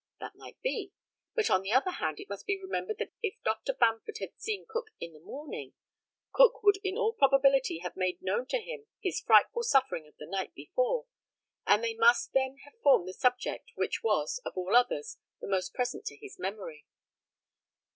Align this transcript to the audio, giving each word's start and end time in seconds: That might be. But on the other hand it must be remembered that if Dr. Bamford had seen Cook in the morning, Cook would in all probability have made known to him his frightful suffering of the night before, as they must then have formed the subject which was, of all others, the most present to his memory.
That 0.19 0.33
might 0.33 0.59
be. 0.63 0.91
But 1.35 1.51
on 1.51 1.61
the 1.61 1.73
other 1.73 1.91
hand 1.91 2.19
it 2.19 2.27
must 2.27 2.47
be 2.47 2.59
remembered 2.59 2.97
that 2.97 3.11
if 3.21 3.35
Dr. 3.43 3.71
Bamford 3.71 4.17
had 4.17 4.31
seen 4.41 4.65
Cook 4.67 4.87
in 4.99 5.13
the 5.13 5.19
morning, 5.19 5.73
Cook 6.31 6.63
would 6.63 6.77
in 6.83 6.97
all 6.97 7.13
probability 7.13 7.81
have 7.83 7.95
made 7.95 8.19
known 8.19 8.47
to 8.47 8.57
him 8.59 8.87
his 8.99 9.19
frightful 9.19 9.61
suffering 9.61 10.07
of 10.07 10.17
the 10.17 10.25
night 10.25 10.55
before, 10.55 11.05
as 11.67 11.81
they 11.83 11.93
must 11.93 12.33
then 12.33 12.57
have 12.65 12.79
formed 12.81 13.07
the 13.07 13.13
subject 13.13 13.73
which 13.75 14.01
was, 14.01 14.41
of 14.43 14.57
all 14.57 14.75
others, 14.75 15.19
the 15.39 15.45
most 15.47 15.71
present 15.71 16.03
to 16.07 16.17
his 16.17 16.39
memory. 16.39 16.87